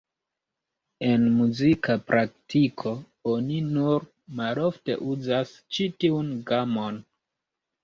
[1.09, 2.95] En muzika praktiko
[3.35, 4.09] oni nur
[4.41, 7.01] malofte uzas ĉi tiun gamon.